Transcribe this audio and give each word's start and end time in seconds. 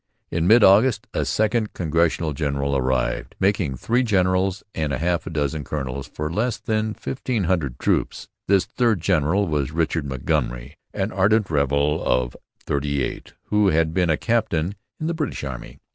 In 0.31 0.47
mid 0.47 0.63
August 0.63 1.05
a 1.13 1.23
second 1.25 1.73
Congressional 1.73 2.33
general 2.33 2.75
arrived, 2.75 3.35
making 3.39 3.75
three 3.77 4.01
generals 4.01 4.63
and 4.73 4.91
half 4.91 5.27
a 5.27 5.29
dozen 5.29 5.63
colonels 5.63 6.07
for 6.07 6.33
less 6.33 6.57
than 6.57 6.95
fifteen 6.95 7.43
hundred 7.43 7.77
troops. 7.77 8.27
This 8.47 8.65
third 8.65 8.99
general 8.99 9.45
was 9.45 9.69
Richard 9.71 10.07
Montgomery, 10.07 10.75
an 10.91 11.11
ardent 11.11 11.51
rebel 11.51 12.03
of 12.03 12.35
thirty 12.57 13.03
eight, 13.03 13.33
who 13.49 13.67
had 13.67 13.93
been 13.93 14.09
a 14.09 14.17
captain 14.17 14.73
in 14.99 15.05
the 15.05 15.13
British 15.13 15.43
Army. 15.43 15.77